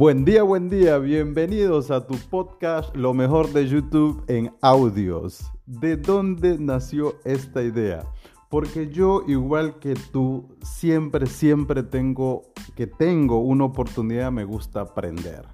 [0.00, 5.52] Buen día, buen día, bienvenidos a tu podcast Lo mejor de YouTube en audios.
[5.66, 8.10] ¿De dónde nació esta idea?
[8.48, 12.44] Porque yo, igual que tú, siempre, siempre tengo
[12.74, 15.44] que tengo una oportunidad, me gusta aprender.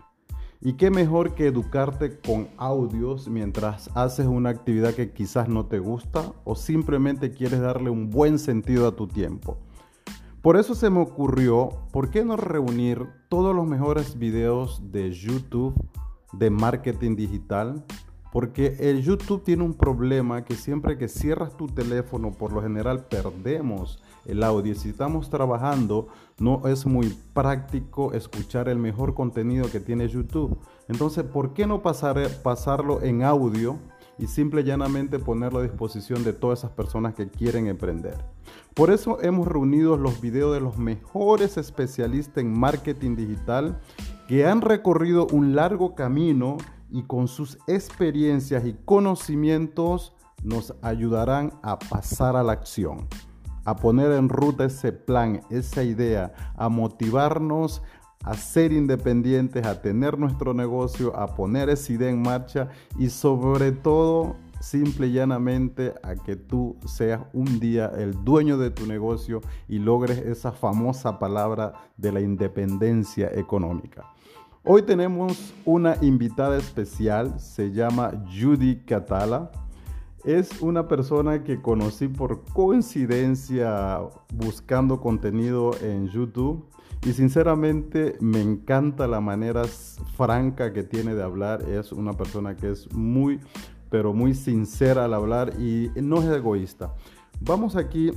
[0.61, 5.81] Y qué mejor que educarte con audios mientras haces una actividad que quizás no te
[5.81, 9.59] gusta o simplemente quieres darle un buen sentido a tu tiempo.
[10.47, 15.75] Por eso se me ocurrió, ¿por qué no reunir todos los mejores videos de YouTube
[16.33, 17.85] de marketing digital?
[18.31, 23.07] Porque el YouTube tiene un problema que siempre que cierras tu teléfono, por lo general
[23.09, 24.77] perdemos el audio.
[24.77, 26.07] Si estamos trabajando,
[26.39, 30.57] no es muy práctico escuchar el mejor contenido que tiene YouTube.
[30.87, 33.81] Entonces, ¿por qué no pasar, pasarlo en audio?
[34.19, 38.17] y simple y llanamente ponerlo a disposición de todas esas personas que quieren emprender.
[38.77, 43.81] Por eso hemos reunido los videos de los mejores especialistas en marketing digital
[44.29, 46.59] que han recorrido un largo camino
[46.91, 50.13] y con sus experiencias y conocimientos
[50.45, 53.09] nos ayudarán a pasar a la acción,
[53.65, 57.81] a poner en ruta ese plan, esa idea, a motivarnos
[58.25, 63.73] a ser independientes, a tener nuestro negocio, a poner esa idea en marcha y sobre
[63.73, 69.41] todo, simple y llanamente, a que tú seas un día el dueño de tu negocio
[69.69, 74.05] y logres esa famosa palabra de la independencia económica.
[74.65, 79.53] Hoy tenemos una invitada especial, se llama Judy Catala.
[80.25, 84.01] Es una persona que conocí por coincidencia
[84.35, 86.67] buscando contenido en YouTube
[87.07, 89.63] y sinceramente me encanta la manera
[90.17, 91.63] franca que tiene de hablar.
[91.63, 93.39] Es una persona que es muy,
[93.97, 96.93] pero muy sincera al hablar y no es egoísta.
[97.41, 98.11] Vamos aquí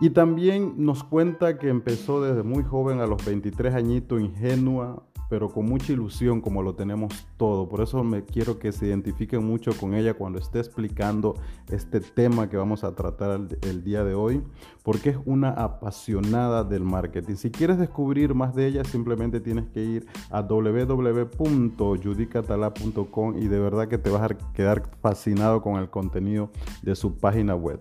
[0.00, 5.50] Y también nos cuenta que empezó desde muy joven, a los 23 añitos, ingenua, pero
[5.50, 7.68] con mucha ilusión como lo tenemos todo.
[7.68, 11.34] Por eso me quiero que se identifiquen mucho con ella cuando esté explicando
[11.70, 14.42] este tema que vamos a tratar el, día de hoy,
[14.82, 17.34] porque es una apasionada del marketing.
[17.36, 23.88] Si quieres descubrir más de ella, simplemente tienes que ir a www.judicatala.com y de verdad
[23.88, 26.50] que te vas a quedar fascinado con el contenido
[26.82, 27.80] de su página web.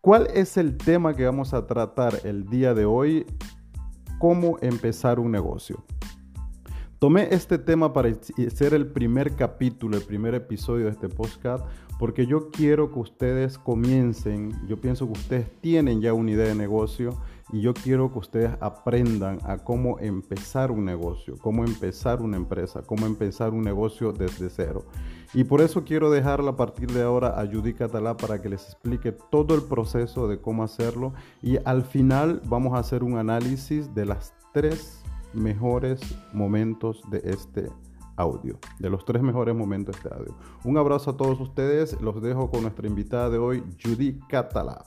[0.00, 3.26] ¿Cuál es el tema que vamos a tratar el día de hoy?
[4.20, 5.84] ¿Cómo empezar un negocio?
[7.06, 8.10] Tomé este tema para
[8.52, 11.64] ser el primer capítulo, el primer episodio de este podcast,
[12.00, 16.56] porque yo quiero que ustedes comiencen, yo pienso que ustedes tienen ya una idea de
[16.56, 17.16] negocio
[17.52, 22.82] y yo quiero que ustedes aprendan a cómo empezar un negocio, cómo empezar una empresa,
[22.82, 24.84] cómo empezar un negocio desde cero.
[25.32, 28.64] Y por eso quiero dejarla a partir de ahora a Judy Catalá para que les
[28.64, 33.94] explique todo el proceso de cómo hacerlo y al final vamos a hacer un análisis
[33.94, 35.04] de las tres
[35.36, 36.00] mejores
[36.32, 37.70] momentos de este
[38.16, 40.34] audio, de los tres mejores momentos de este audio.
[40.64, 44.84] Un abrazo a todos ustedes, los dejo con nuestra invitada de hoy, Judy Catalá.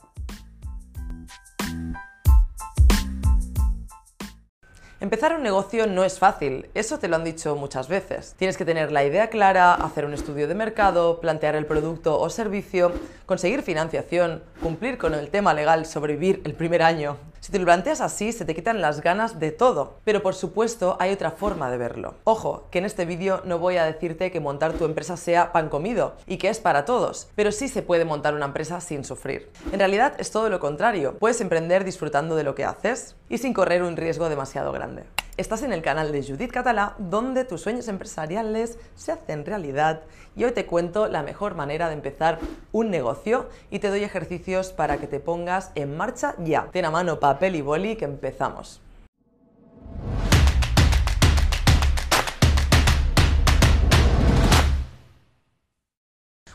[5.00, 8.34] Empezar un negocio no es fácil, eso te lo han dicho muchas veces.
[8.36, 12.28] Tienes que tener la idea clara, hacer un estudio de mercado, plantear el producto o
[12.28, 12.92] servicio,
[13.24, 17.16] conseguir financiación, cumplir con el tema legal, sobrevivir el primer año.
[17.40, 19.94] Si te lo planteas así, se te quitan las ganas de todo.
[20.04, 22.14] Pero por supuesto, hay otra forma de verlo.
[22.24, 25.70] Ojo, que en este vídeo no voy a decirte que montar tu empresa sea pan
[25.70, 29.50] comido y que es para todos, pero sí se puede montar una empresa sin sufrir.
[29.72, 31.16] En realidad es todo lo contrario.
[31.18, 35.04] Puedes emprender disfrutando de lo que haces y sin correr un riesgo demasiado grande.
[35.40, 40.02] Estás en el canal de Judith Catalá, donde tus sueños empresariales se hacen realidad.
[40.36, 42.38] Y hoy te cuento la mejor manera de empezar
[42.72, 46.68] un negocio y te doy ejercicios para que te pongas en marcha ya.
[46.72, 48.82] Ten a mano papel y boli que empezamos.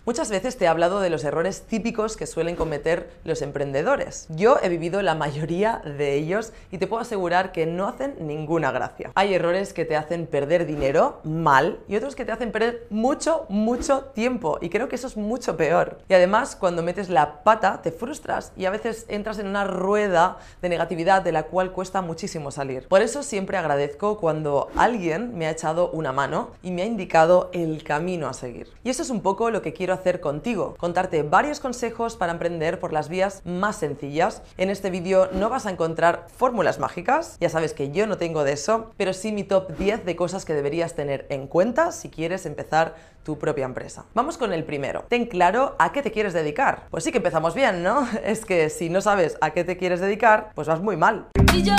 [0.05, 4.27] Muchas veces te he hablado de los errores típicos que suelen cometer los emprendedores.
[4.29, 8.71] Yo he vivido la mayoría de ellos y te puedo asegurar que no hacen ninguna
[8.71, 9.09] gracia.
[9.15, 13.47] Hay errores que te hacen perder dinero mal y otros que te hacen perder mucho,
[13.49, 15.97] mucho tiempo y creo que eso es mucho peor.
[16.07, 20.37] Y además cuando metes la pata te frustras y a veces entras en una rueda
[20.61, 22.87] de negatividad de la cual cuesta muchísimo salir.
[22.89, 27.49] Por eso siempre agradezco cuando alguien me ha echado una mano y me ha indicado
[27.53, 28.67] el camino a seguir.
[28.83, 32.79] Y eso es un poco lo que quiero hacer contigo, contarte varios consejos para emprender
[32.79, 34.41] por las vías más sencillas.
[34.57, 38.43] En este vídeo no vas a encontrar fórmulas mágicas, ya sabes que yo no tengo
[38.43, 42.09] de eso, pero sí mi top 10 de cosas que deberías tener en cuenta si
[42.09, 44.05] quieres empezar tu propia empresa.
[44.13, 45.03] Vamos con el primero.
[45.09, 46.83] Ten claro a qué te quieres dedicar.
[46.91, 48.07] Pues sí que empezamos bien, ¿no?
[48.23, 51.27] Es que si no sabes a qué te quieres dedicar, pues vas muy mal.
[51.53, 51.73] Y yo.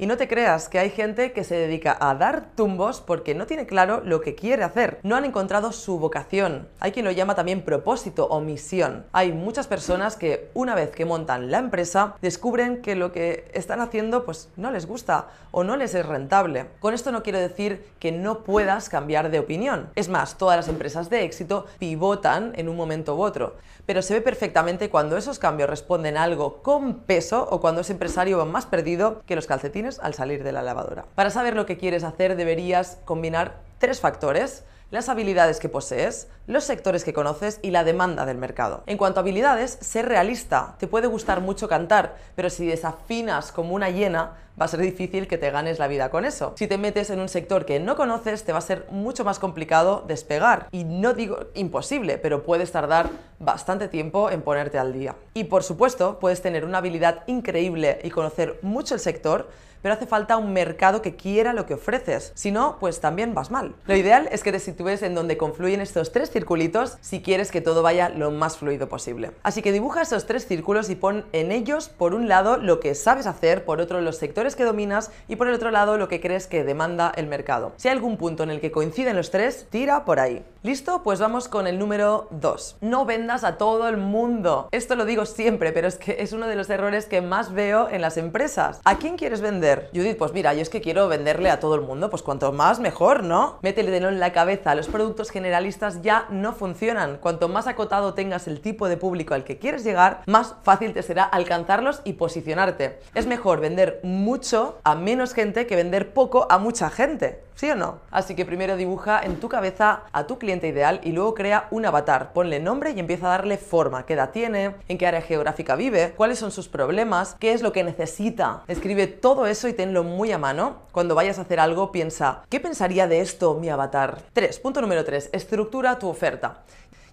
[0.00, 3.48] Y no te creas que hay gente que se dedica a dar tumbos porque no
[3.48, 5.00] tiene claro lo que quiere hacer.
[5.02, 6.68] No han encontrado su vocación.
[6.78, 9.06] Hay quien lo llama también propósito o misión.
[9.10, 13.80] Hay muchas personas que una vez que montan la empresa descubren que lo que están
[13.80, 16.66] haciendo pues no les gusta o no les es rentable.
[16.78, 19.90] Con esto no quiero decir que no puedas cambiar de opinión.
[19.96, 23.56] Es más, todas las empresas de éxito pivotan en un momento u otro.
[23.84, 27.94] Pero se ve perfectamente cuando esos cambios responden a algo con peso o cuando ese
[27.94, 31.06] empresario va más perdido que los calcetines al salir de la lavadora.
[31.14, 36.64] Para saber lo que quieres hacer deberías combinar tres factores las habilidades que posees, los
[36.64, 38.82] sectores que conoces y la demanda del mercado.
[38.86, 40.76] En cuanto a habilidades, ser realista.
[40.78, 45.28] Te puede gustar mucho cantar, pero si desafinas como una hiena, va a ser difícil
[45.28, 46.54] que te ganes la vida con eso.
[46.56, 49.38] Si te metes en un sector que no conoces, te va a ser mucho más
[49.38, 50.68] complicado despegar.
[50.72, 55.14] Y no digo imposible, pero puedes tardar bastante tiempo en ponerte al día.
[55.34, 59.48] Y por supuesto, puedes tener una habilidad increíble y conocer mucho el sector,
[59.82, 62.32] pero hace falta un mercado que quiera lo que ofreces.
[62.34, 63.74] Si no, pues también vas mal.
[63.86, 67.60] Lo ideal es que te sitúes en donde confluyen estos tres circulitos si quieres que
[67.60, 69.30] todo vaya lo más fluido posible.
[69.42, 72.94] Así que dibuja esos tres círculos y pon en ellos, por un lado, lo que
[72.94, 76.20] sabes hacer, por otro, los sectores que dominas y por el otro lado, lo que
[76.20, 77.72] crees que demanda el mercado.
[77.76, 80.44] Si hay algún punto en el que coinciden los tres, tira por ahí.
[80.62, 81.02] ¿Listo?
[81.02, 82.78] Pues vamos con el número 2.
[82.80, 84.68] No vendas a todo el mundo.
[84.72, 87.88] Esto lo digo siempre, pero es que es uno de los errores que más veo
[87.88, 88.80] en las empresas.
[88.84, 89.67] ¿A quién quieres vender?
[89.94, 92.80] Judith, pues mira, yo es que quiero venderle a todo el mundo, pues cuanto más
[92.80, 93.58] mejor, ¿no?
[93.62, 97.18] Métele de en la cabeza, los productos generalistas ya no funcionan.
[97.18, 101.02] Cuanto más acotado tengas el tipo de público al que quieres llegar, más fácil te
[101.02, 103.00] será alcanzarlos y posicionarte.
[103.14, 107.48] Es mejor vender mucho a menos gente que vender poco a mucha gente.
[107.58, 107.98] ¿Sí o no?
[108.12, 111.84] Así que primero dibuja en tu cabeza a tu cliente ideal y luego crea un
[111.84, 112.32] avatar.
[112.32, 114.06] Ponle nombre y empieza a darle forma.
[114.06, 114.76] ¿Qué edad tiene?
[114.86, 116.12] ¿En qué área geográfica vive?
[116.16, 117.34] ¿Cuáles son sus problemas?
[117.40, 118.62] ¿Qué es lo que necesita?
[118.68, 120.82] Escribe todo eso y tenlo muy a mano.
[120.92, 124.18] Cuando vayas a hacer algo, piensa, ¿qué pensaría de esto mi avatar?
[124.34, 124.60] 3.
[124.60, 125.30] Punto número 3.
[125.32, 126.62] Estructura tu oferta.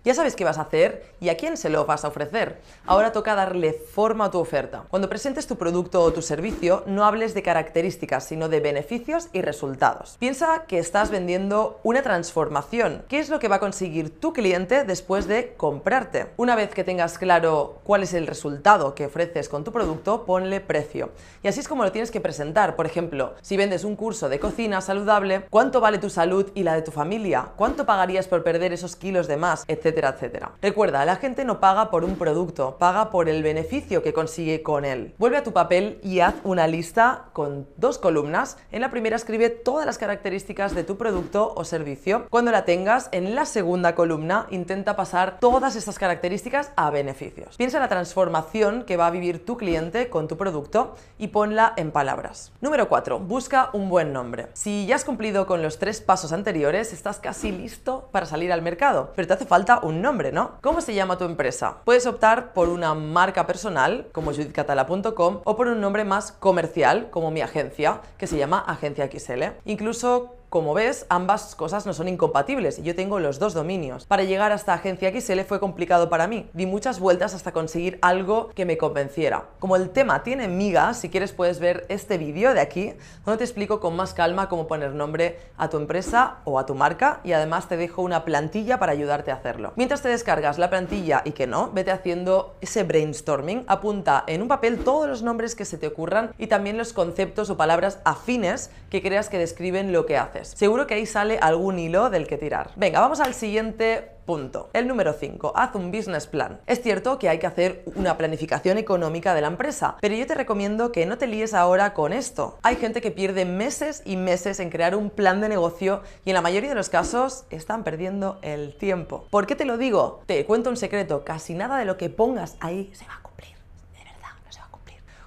[0.06, 2.62] Ya sabes qué vas a hacer y a quién se lo vas a ofrecer.
[2.86, 4.84] Ahora toca darle forma a tu oferta.
[4.92, 9.42] Cuando presentes tu producto o tu servicio, no hables de características, sino de beneficios y
[9.42, 10.18] resultados.
[10.20, 13.04] Piensa que estás vendiendo una transformación.
[13.08, 16.28] ¿Qué es lo que va a conseguir tu cliente después de comprarte?
[16.38, 20.62] Una vez que tengas claro cuál es el resultado que ofreces con tu producto, ponle
[20.62, 21.10] precio.
[21.42, 22.76] Y así es como lo tienes que presentar.
[22.76, 26.76] Por ejemplo, si vendes un curso de cocina saludable, ¿cuánto vale tu salud y la
[26.76, 27.48] de tu familia?
[27.56, 29.64] ¿Cuánto pagarías por perder esos kilos de más?
[29.68, 34.14] Etcétera etcétera, Recuerda, la gente no paga por un producto, paga por el beneficio que
[34.14, 35.14] consigue con él.
[35.18, 38.58] Vuelve a tu papel y haz una lista con dos columnas.
[38.72, 42.28] En la primera escribe todas las características de tu producto o servicio.
[42.30, 47.58] Cuando la tengas, en la segunda columna intenta pasar todas estas características a beneficios.
[47.58, 51.74] Piensa en la transformación que va a vivir tu cliente con tu producto y ponla
[51.78, 52.52] en palabras.
[52.62, 53.20] Número 4.
[53.20, 54.48] Busca un buen nombre.
[54.54, 58.62] Si ya has cumplido con los tres pasos anteriores, estás casi listo para salir al
[58.62, 60.58] mercado, pero te hace falta un nombre, ¿no?
[60.62, 61.78] ¿Cómo se llama tu empresa?
[61.86, 67.32] Puedes optar por una marca personal, como judithcatala.com, o por un nombre más comercial, como
[67.32, 69.44] mi agencia, que se llama Agencia XL.
[69.66, 74.06] Incluso como ves, ambas cosas no son incompatibles y yo tengo los dos dominios.
[74.06, 76.50] Para llegar hasta Agencia XL fue complicado para mí.
[76.54, 79.50] Di muchas vueltas hasta conseguir algo que me convenciera.
[79.60, 82.94] Como el tema tiene migas, si quieres puedes ver este vídeo de aquí,
[83.26, 86.74] donde te explico con más calma cómo poner nombre a tu empresa o a tu
[86.74, 89.74] marca y además te dejo una plantilla para ayudarte a hacerlo.
[89.76, 94.48] Mientras te descargas la plantilla y que no, vete haciendo ese brainstorming, apunta en un
[94.48, 98.72] papel todos los nombres que se te ocurran y también los conceptos o palabras afines
[98.90, 100.45] que creas que describen lo que haces.
[100.48, 102.72] Seguro que ahí sale algún hilo del que tirar.
[102.76, 104.72] Venga, vamos al siguiente Punto.
[104.74, 105.54] El número 5.
[105.56, 106.60] Haz un business plan.
[106.66, 110.34] Es cierto que hay que hacer una planificación económica de la empresa, pero yo te
[110.34, 112.58] recomiendo que no te líes ahora con esto.
[112.64, 116.34] Hay gente que pierde meses y meses en crear un plan de negocio y en
[116.34, 119.28] la mayoría de los casos están perdiendo el tiempo.
[119.30, 120.22] ¿Por qué te lo digo?
[120.26, 123.25] Te cuento un secreto, casi nada de lo que pongas ahí se va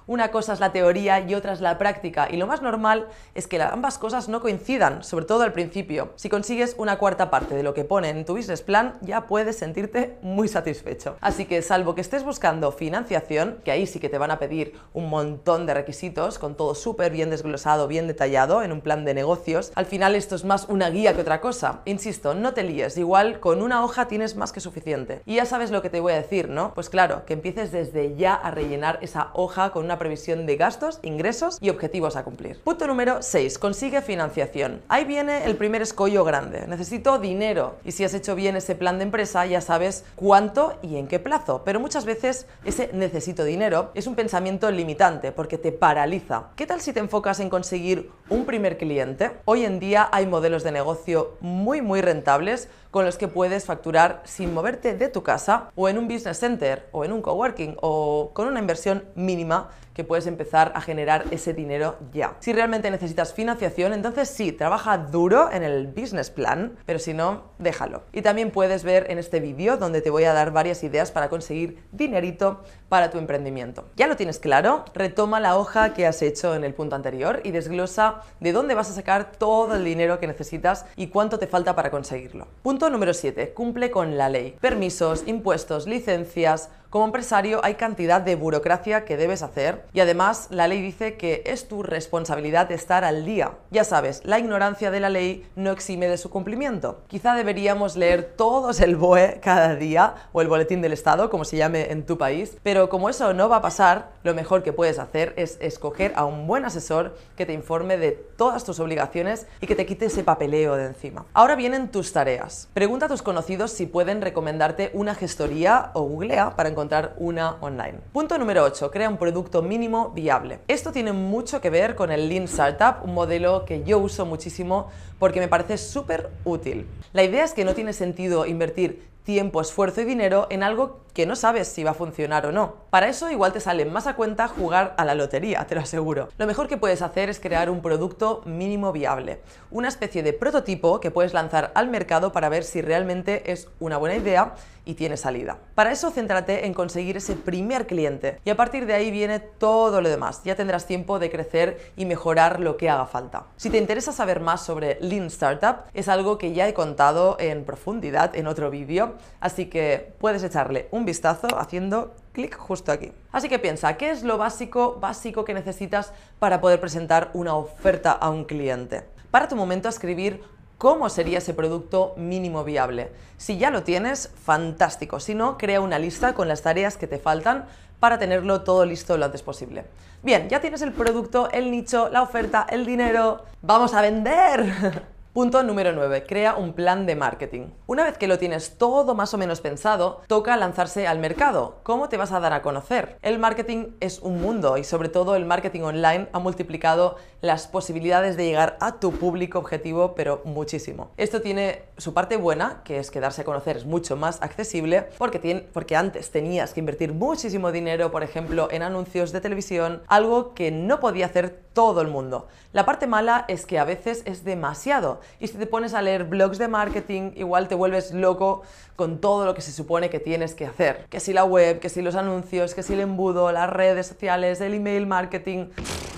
[0.09, 3.45] una cosa es la teoría y otra es la práctica y lo más normal es
[3.45, 6.13] que ambas cosas no coincidan, sobre todo al principio.
[6.15, 9.59] Si consigues una cuarta parte de lo que pone en tu business plan, ya puedes
[9.59, 11.15] sentirte muy satisfecho.
[11.21, 14.73] Así que salvo que estés buscando financiación, que ahí sí que te van a pedir
[14.93, 19.13] un montón de requisitos, con todo súper bien desglosado, bien detallado en un plan de
[19.13, 21.81] negocios, al final esto es más una guía que otra cosa.
[21.85, 25.21] Insisto, no te líes, igual con una hoja tienes más que suficiente.
[25.27, 26.73] Y ya sabes lo que te voy a decir, ¿no?
[26.73, 30.99] Pues claro, que empieces desde ya a rellenar esa hoja con una previsión de gastos,
[31.03, 32.59] ingresos y objetivos a cumplir.
[32.63, 33.59] Punto número 6.
[33.59, 34.81] Consigue financiación.
[34.87, 36.65] Ahí viene el primer escollo grande.
[36.67, 37.75] Necesito dinero.
[37.85, 41.19] Y si has hecho bien ese plan de empresa, ya sabes cuánto y en qué
[41.19, 41.61] plazo.
[41.63, 46.47] Pero muchas veces ese necesito dinero es un pensamiento limitante porque te paraliza.
[46.55, 49.31] ¿Qué tal si te enfocas en conseguir un primer cliente?
[49.45, 54.21] Hoy en día hay modelos de negocio muy muy rentables con los que puedes facturar
[54.25, 58.31] sin moverte de tu casa o en un business center o en un coworking o
[58.33, 62.37] con una inversión mínima que puedes empezar a generar ese dinero ya.
[62.39, 67.51] Si realmente necesitas financiación, entonces sí, trabaja duro en el business plan, pero si no,
[67.57, 68.03] déjalo.
[68.13, 71.27] Y también puedes ver en este vídeo donde te voy a dar varias ideas para
[71.27, 73.85] conseguir dinerito para tu emprendimiento.
[73.95, 74.83] ¿Ya lo tienes claro?
[74.93, 78.89] Retoma la hoja que has hecho en el punto anterior y desglosa de dónde vas
[78.89, 82.47] a sacar todo el dinero que necesitas y cuánto te falta para conseguirlo.
[82.63, 83.53] Punto número 7.
[83.53, 84.57] Cumple con la ley.
[84.59, 90.67] Permisos, impuestos, licencias, como empresario hay cantidad de burocracia que debes hacer y además la
[90.67, 93.51] ley dice que es tu responsabilidad estar al día.
[93.69, 97.03] Ya sabes, la ignorancia de la ley no exime de su cumplimiento.
[97.05, 101.57] Quizá deberíamos leer todos el BOE cada día o el boletín del Estado, como se
[101.57, 104.99] llame en tu país, pero como eso no va a pasar, lo mejor que puedes
[104.99, 109.67] hacer es escoger a un buen asesor que te informe de todas tus obligaciones y
[109.67, 111.25] que te quite ese papeleo de encima.
[111.33, 112.67] Ahora vienen tus tareas.
[112.73, 117.57] Pregunta a tus conocidos si pueden recomendarte una gestoría o googlea para encontrar encontrar una
[117.59, 117.99] online.
[118.13, 118.89] Punto número 8.
[118.89, 120.59] Crea un producto mínimo viable.
[120.69, 124.87] Esto tiene mucho que ver con el Lean Startup, un modelo que yo uso muchísimo
[125.19, 126.87] porque me parece súper útil.
[127.11, 131.25] La idea es que no tiene sentido invertir tiempo, esfuerzo y dinero en algo que
[131.25, 132.75] no sabes si va a funcionar o no.
[132.89, 136.29] Para eso igual te sale más a cuenta jugar a la lotería, te lo aseguro.
[136.37, 140.99] Lo mejor que puedes hacer es crear un producto mínimo viable, una especie de prototipo
[140.99, 144.53] que puedes lanzar al mercado para ver si realmente es una buena idea
[144.85, 145.57] y tiene salida.
[145.75, 150.01] Para eso céntrate en conseguir ese primer cliente y a partir de ahí viene todo
[150.01, 150.41] lo demás.
[150.43, 153.45] Ya tendrás tiempo de crecer y mejorar lo que haga falta.
[153.55, 157.65] Si te interesa saber más sobre Lean Startup, es algo que ya he contado en
[157.65, 163.11] profundidad en otro vídeo, así que puedes echarle un vistazo haciendo clic justo aquí.
[163.31, 168.11] Así que piensa, ¿qué es lo básico, básico que necesitas para poder presentar una oferta
[168.11, 169.03] a un cliente?
[169.31, 170.41] Para tu momento escribir
[170.77, 173.11] cómo sería ese producto mínimo viable.
[173.37, 175.19] Si ya lo tienes, fantástico.
[175.19, 177.65] Si no, crea una lista con las tareas que te faltan
[177.99, 179.85] para tenerlo todo listo lo antes posible.
[180.23, 183.43] Bien, ya tienes el producto, el nicho, la oferta, el dinero.
[183.61, 185.03] ¡Vamos a vender!
[185.39, 186.25] Punto número 9.
[186.27, 187.67] Crea un plan de marketing.
[187.87, 191.77] Una vez que lo tienes todo más o menos pensado, toca lanzarse al mercado.
[191.83, 193.15] ¿Cómo te vas a dar a conocer?
[193.21, 198.35] El marketing es un mundo y sobre todo el marketing online ha multiplicado las posibilidades
[198.35, 201.11] de llegar a tu público objetivo, pero muchísimo.
[201.15, 205.07] Esto tiene su parte buena, que es que darse a conocer es mucho más accesible,
[205.17, 210.03] porque, tiene, porque antes tenías que invertir muchísimo dinero, por ejemplo, en anuncios de televisión,
[210.07, 212.49] algo que no podía hacer todo el mundo.
[212.73, 216.25] La parte mala es que a veces es demasiado y si te pones a leer
[216.25, 218.63] blogs de marketing, igual te vuelves loco
[218.97, 221.05] con todo lo que se supone que tienes que hacer.
[221.09, 224.59] Que si la web, que si los anuncios, que si el embudo, las redes sociales,
[224.59, 225.67] el email marketing.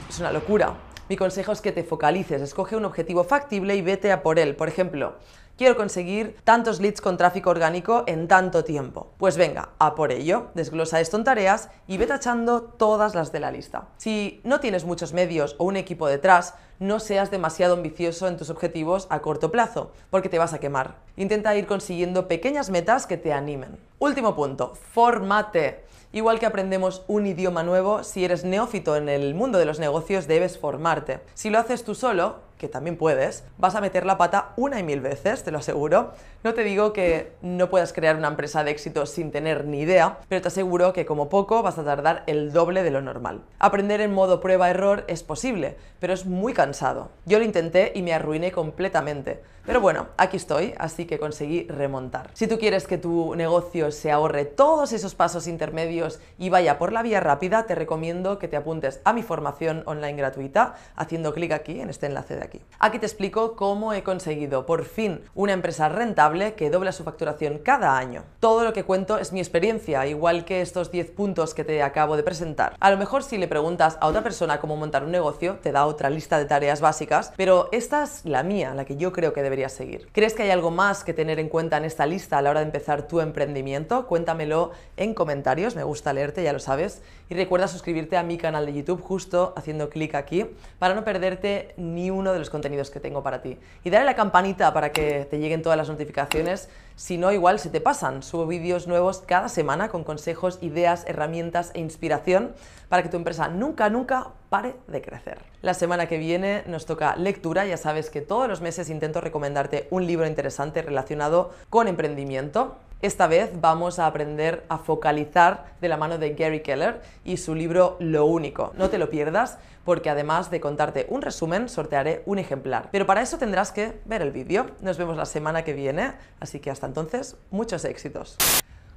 [0.10, 0.74] Es una locura.
[1.10, 4.56] Mi consejo es que te focalices, escoge un objetivo factible y vete a por él.
[4.56, 5.14] Por ejemplo,
[5.62, 9.12] Quiero conseguir tantos leads con tráfico orgánico en tanto tiempo.
[9.20, 10.48] Pues venga, a por ello.
[10.56, 13.90] Desglosa esto en tareas y ve tachando todas las de la lista.
[13.98, 18.50] Si no tienes muchos medios o un equipo detrás, no seas demasiado ambicioso en tus
[18.50, 20.96] objetivos a corto plazo, porque te vas a quemar.
[21.16, 23.78] Intenta ir consiguiendo pequeñas metas que te animen.
[24.00, 25.86] Último punto, formate.
[26.12, 30.28] Igual que aprendemos un idioma nuevo, si eres neófito en el mundo de los negocios
[30.28, 31.22] debes formarte.
[31.36, 34.84] Si lo haces tú solo, que también puedes, vas a meter la pata una y
[34.84, 36.12] mil veces, te lo aseguro.
[36.44, 40.20] No te digo que no puedas crear una empresa de éxito sin tener ni idea,
[40.30, 43.42] pero te aseguro que como poco vas a tardar el doble de lo normal.
[43.58, 47.10] Aprender en modo prueba-error es posible, pero es muy cansado.
[47.26, 49.42] Yo lo intenté y me arruiné completamente.
[49.66, 52.32] Pero bueno, aquí estoy, así que conseguí remontar.
[52.34, 56.92] Si tú quieres que tu negocio se ahorre todos esos pasos intermedios y vaya por
[56.92, 61.52] la vía rápida, te recomiendo que te apuntes a mi formación online gratuita haciendo clic
[61.52, 62.51] aquí en este enlace de aquí.
[62.84, 67.60] Aquí te explico cómo he conseguido por fin una empresa rentable que dobla su facturación
[67.60, 68.24] cada año.
[68.40, 72.18] Todo lo que cuento es mi experiencia, igual que estos 10 puntos que te acabo
[72.18, 72.76] de presentar.
[72.80, 75.86] A lo mejor si le preguntas a otra persona cómo montar un negocio, te da
[75.86, 79.44] otra lista de tareas básicas, pero esta es la mía, la que yo creo que
[79.44, 80.10] deberías seguir.
[80.12, 82.62] ¿Crees que hay algo más que tener en cuenta en esta lista a la hora
[82.62, 84.08] de empezar tu emprendimiento?
[84.08, 87.04] Cuéntamelo en comentarios, me gusta leerte, ya lo sabes.
[87.32, 90.46] Y recuerda suscribirte a mi canal de YouTube justo haciendo clic aquí
[90.80, 93.58] para no perderte ni uno de los contenidos que tengo para ti.
[93.86, 97.70] Y dale la campanita para que te lleguen todas las notificaciones, si no igual se
[97.70, 98.22] te pasan.
[98.22, 102.52] Subo vídeos nuevos cada semana con consejos, ideas, herramientas e inspiración
[102.90, 105.38] para que tu empresa nunca, nunca pare de crecer.
[105.62, 109.88] La semana que viene nos toca lectura, ya sabes que todos los meses intento recomendarte
[109.90, 112.76] un libro interesante relacionado con emprendimiento.
[113.02, 117.56] Esta vez vamos a aprender a focalizar de la mano de Gary Keller y su
[117.56, 118.74] libro Lo Único.
[118.78, 122.90] No te lo pierdas porque además de contarte un resumen, sortearé un ejemplar.
[122.92, 124.68] Pero para eso tendrás que ver el vídeo.
[124.82, 128.38] Nos vemos la semana que viene, así que hasta entonces, muchos éxitos.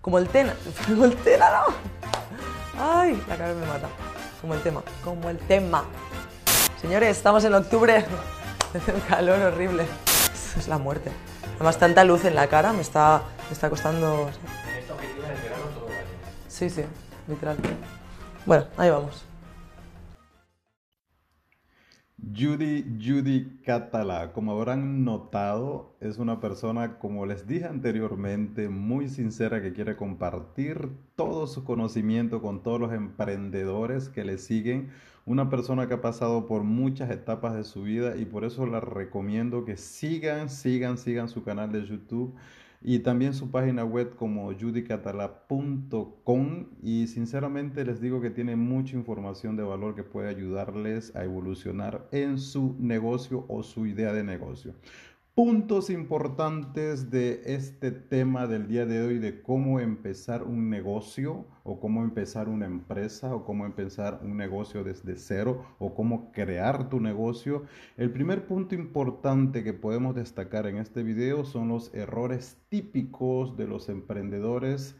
[0.02, 0.54] Como el Tena.
[0.86, 1.74] Como el Tena, no.
[2.78, 3.88] Ay, la cara me mata.
[4.42, 4.82] Como el tema.
[5.02, 5.84] Como el tema.
[6.78, 8.04] Señores, estamos en octubre.
[8.74, 9.86] Hace un calor horrible.
[10.58, 11.10] Es la muerte.
[11.54, 14.30] Además, tanta luz en la cara me está, me está costando.
[16.48, 16.82] Sí, sí,
[17.28, 17.56] literal.
[18.46, 19.24] Bueno, ahí vamos.
[22.36, 29.60] Judy, Judy Catala, como habrán notado, es una persona, como les dije anteriormente, muy sincera
[29.60, 34.90] que quiere compartir todo su conocimiento con todos los emprendedores que le siguen.
[35.26, 38.80] Una persona que ha pasado por muchas etapas de su vida y por eso la
[38.80, 42.34] recomiendo que sigan, sigan, sigan su canal de YouTube
[42.84, 49.56] y también su página web como judicatala.com y sinceramente les digo que tiene mucha información
[49.56, 54.74] de valor que puede ayudarles a evolucionar en su negocio o su idea de negocio
[55.34, 61.80] puntos importantes de este tema del día de hoy de cómo empezar un negocio o
[61.80, 67.00] cómo empezar una empresa o cómo empezar un negocio desde cero o cómo crear tu
[67.00, 67.64] negocio.
[67.96, 73.66] El primer punto importante que podemos destacar en este video son los errores típicos de
[73.66, 74.94] los emprendedores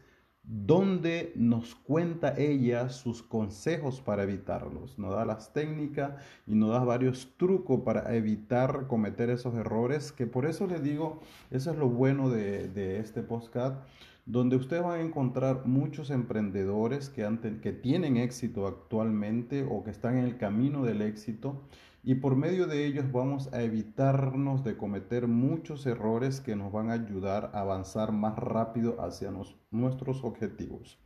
[0.47, 4.99] donde nos cuenta ella sus consejos para evitarlos.
[4.99, 6.13] Nos da las técnicas
[6.45, 11.21] y nos da varios trucos para evitar cometer esos errores, que por eso les digo,
[11.49, 13.77] eso es lo bueno de, este podcast,
[14.25, 20.25] donde ustedes van a encontrar muchos emprendedores que tienen éxito actualmente o que están en
[20.25, 21.61] el camino del éxito
[22.05, 26.91] y por medio de ellos vamos a evitarnos de cometer muchos errores que nos van
[26.91, 29.33] a ayudar a avanzar más rápido hacia
[29.71, 30.99] nuestros objetivos.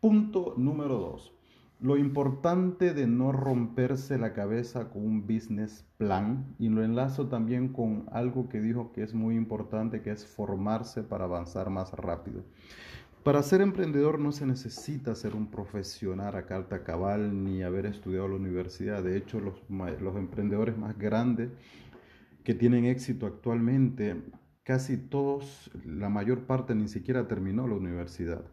[0.00, 1.32] Punto número dos.
[1.78, 7.72] Lo importante de no romperse la cabeza con un business plan y lo enlazo también
[7.72, 12.42] con algo que dijo que es muy importante, que es formarse para avanzar más rápido.
[13.24, 18.26] Para ser emprendedor no se necesita ser un profesional a carta cabal ni haber estudiado
[18.26, 19.04] la universidad.
[19.04, 19.62] De hecho, los,
[20.00, 21.50] los emprendedores más grandes
[22.42, 24.20] que tienen éxito actualmente,
[24.64, 28.44] casi todos, la mayor parte ni siquiera terminó la universidad.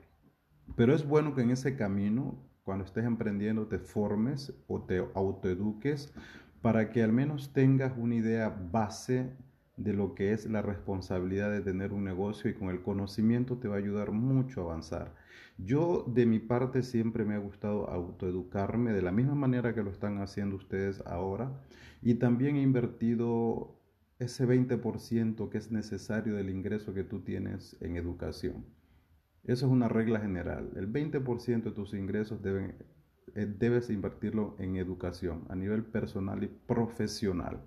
[0.76, 6.14] Pero es bueno que en ese camino, cuando estés emprendiendo, te formes o te autoeduques
[6.62, 9.36] para que al menos tengas una idea base
[9.80, 13.70] de lo que es la responsabilidad de tener un negocio y con el conocimiento te
[13.70, 15.16] va a ayudar mucho a avanzar.
[15.58, 19.90] Yo de mi parte siempre me ha gustado autoeducarme de la misma manera que lo
[19.90, 21.62] están haciendo ustedes ahora
[22.02, 23.80] y también he invertido
[24.20, 28.66] ese 20% que es necesario del ingreso que tú tienes en educación.
[29.46, 30.72] Eso es una regla general.
[30.76, 32.76] El 20% de tus ingresos deben,
[33.34, 37.62] eh, debes invertirlo en educación a nivel personal y profesional.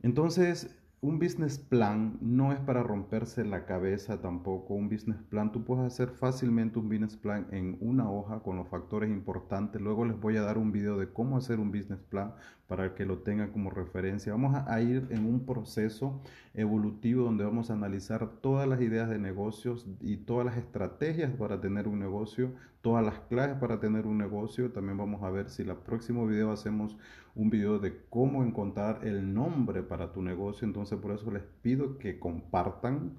[0.00, 4.72] Entonces, un business plan no es para romperse la cabeza tampoco.
[4.72, 8.68] Un business plan, tú puedes hacer fácilmente un business plan en una hoja con los
[8.68, 9.82] factores importantes.
[9.82, 12.32] Luego les voy a dar un video de cómo hacer un business plan
[12.66, 14.32] para que lo tengan como referencia.
[14.32, 16.22] Vamos a, ir en un proceso
[16.54, 21.60] evolutivo donde vamos a analizar todas las ideas de negocios y todas las estrategias para
[21.60, 24.70] tener un negocio, todas las claves para tener un negocio.
[24.70, 26.98] También vamos a ver si el próximo video hacemos
[27.34, 30.66] un video de cómo encontrar el nombre para tu negocio.
[30.66, 33.14] Entonces por eso les pido que compartan,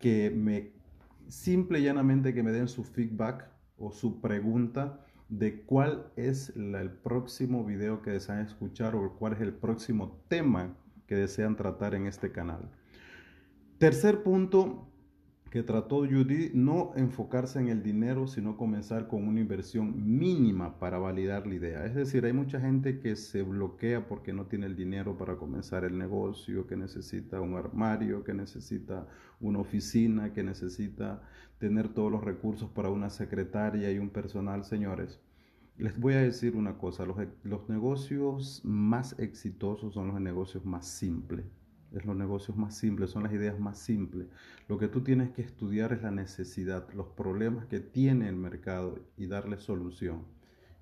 [0.00, 0.72] que me
[1.28, 6.90] simple y llanamente que me den su feedback o su pregunta de cuál es el
[6.90, 10.74] próximo video que desean escuchar o cuál es el próximo tema
[11.06, 12.68] que desean tratar en este canal.
[13.78, 14.88] Tercer punto
[15.50, 20.98] que trató Judy, no enfocarse en el dinero, sino comenzar con una inversión mínima para
[20.98, 21.86] validar la idea.
[21.86, 25.84] Es decir, hay mucha gente que se bloquea porque no tiene el dinero para comenzar
[25.84, 29.06] el negocio, que necesita un armario, que necesita
[29.40, 31.22] una oficina, que necesita
[31.58, 35.18] tener todos los recursos para una secretaria y un personal, señores.
[35.78, 40.86] Les voy a decir una cosa, los, los negocios más exitosos son los negocios más
[40.86, 41.46] simples.
[41.92, 44.28] Es los negocios más simples, son las ideas más simples.
[44.68, 48.98] Lo que tú tienes que estudiar es la necesidad, los problemas que tiene el mercado
[49.16, 50.24] y darle solución.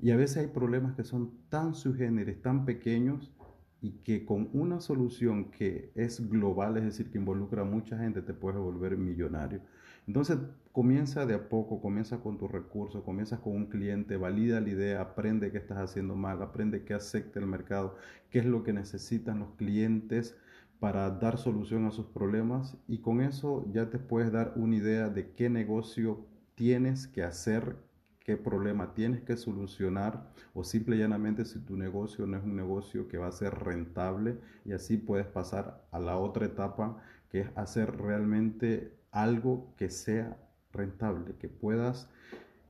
[0.00, 3.32] Y a veces hay problemas que son tan subgéneres, tan pequeños
[3.80, 8.20] y que con una solución que es global, es decir, que involucra a mucha gente,
[8.22, 9.60] te puedes volver millonario.
[10.06, 10.38] Entonces,
[10.72, 15.00] comienza de a poco, comienza con tus recursos, comienza con un cliente, valida la idea,
[15.00, 17.96] aprende qué estás haciendo mal, aprende qué acepta el mercado,
[18.30, 20.36] qué es lo que necesitan los clientes
[20.80, 25.08] para dar solución a sus problemas y con eso ya te puedes dar una idea
[25.08, 27.76] de qué negocio tienes que hacer,
[28.20, 32.56] qué problema tienes que solucionar o simple y llanamente si tu negocio no es un
[32.56, 37.40] negocio que va a ser rentable y así puedes pasar a la otra etapa que
[37.40, 40.36] es hacer realmente algo que sea
[40.72, 42.08] rentable, que puedas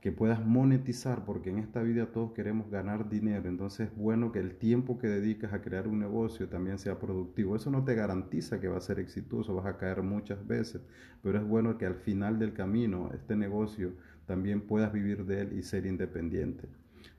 [0.07, 4.39] que puedas monetizar, porque en esta vida todos queremos ganar dinero, entonces es bueno que
[4.39, 7.57] el tiempo que dedicas a crear un negocio también sea productivo.
[7.57, 10.81] Eso no te garantiza que va a ser exitoso, vas a caer muchas veces,
[11.21, 13.91] pero es bueno que al final del camino este negocio
[14.25, 16.69] también puedas vivir de él y ser independiente.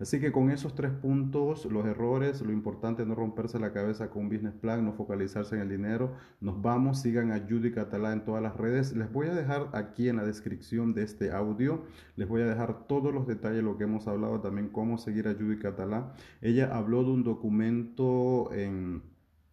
[0.00, 4.10] Así que con esos tres puntos, los errores, lo importante es no romperse la cabeza
[4.10, 6.12] con un business plan, no focalizarse en el dinero.
[6.40, 8.94] Nos vamos, sigan a Judy Catalá en todas las redes.
[8.94, 11.82] Les voy a dejar aquí en la descripción de este audio,
[12.16, 15.34] les voy a dejar todos los detalles, lo que hemos hablado también, cómo seguir a
[15.34, 16.14] Judy Catalá.
[16.40, 19.02] Ella habló de un documento en,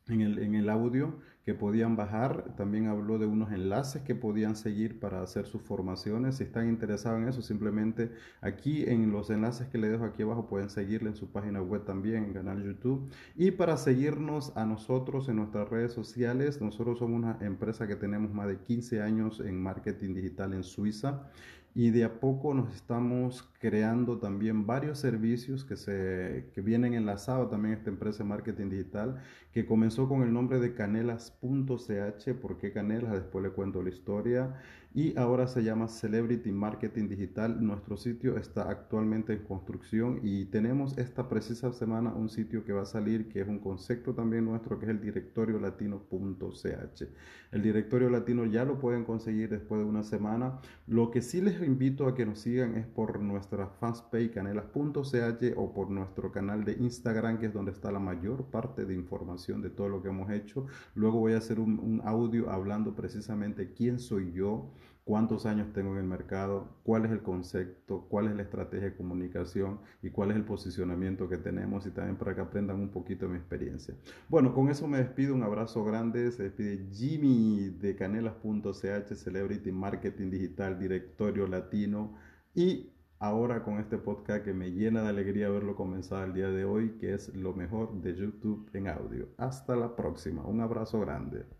[0.08, 2.56] el audio que podían bajar.
[2.58, 6.38] También habló de unos enlaces que podían seguir para hacer sus formaciones.
[6.38, 10.48] Si están interesados en eso, simplemente aquí en los enlaces que le dejo aquí abajo
[10.48, 13.12] pueden seguirle en su página web también, en canal YouTube.
[13.36, 18.34] Y para seguirnos a nosotros en nuestras redes sociales, nosotros somos una empresa que tenemos
[18.34, 21.30] más de 15 años en marketing digital en Suiza
[21.76, 27.50] y de a poco nos estamos creando también varios servicios que, se, que vienen enlazados
[27.52, 29.22] también a esta empresa de marketing digital
[29.56, 33.14] que comenzó con el nombre de canelas.ch, ¿por qué canelas?
[33.14, 34.54] Después le cuento la historia
[34.94, 37.66] y ahora se llama Celebrity Marketing Digital.
[37.66, 42.82] Nuestro sitio está actualmente en construcción y tenemos esta precisa semana un sitio que va
[42.82, 47.04] a salir que es un concepto también nuestro que es el directorio latino.ch.
[47.52, 50.60] El directorio latino ya lo pueden conseguir después de una semana.
[50.86, 55.74] Lo que sí les invito a que nos sigan es por nuestra fanpage canelas.ch o
[55.74, 59.70] por nuestro canal de Instagram que es donde está la mayor parte de información de
[59.70, 60.66] todo lo que hemos hecho.
[60.94, 64.72] Luego voy a hacer un, un audio hablando precisamente quién soy yo
[65.06, 68.96] cuántos años tengo en el mercado, cuál es el concepto, cuál es la estrategia de
[68.96, 73.26] comunicación y cuál es el posicionamiento que tenemos y también para que aprendan un poquito
[73.26, 73.94] de mi experiencia.
[74.28, 80.32] Bueno, con eso me despido, un abrazo grande, se despide Jimmy de canelas.ch, Celebrity Marketing
[80.32, 82.16] Digital, Directorio Latino
[82.56, 82.90] y
[83.26, 86.92] ahora con este podcast que me llena de alegría verlo comenzar el día de hoy,
[87.00, 89.30] que es lo mejor de YouTube en audio.
[89.38, 91.46] Hasta la próxima, un abrazo grande.